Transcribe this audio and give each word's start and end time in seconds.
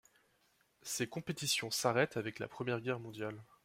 Ces 0.81 1.05
compétitions 1.07 1.69
s'arrêtent 1.69 2.17
avec 2.17 2.39
la 2.39 2.47
Première 2.47 2.81
Guerre 2.81 2.99
mondiale. 2.99 3.39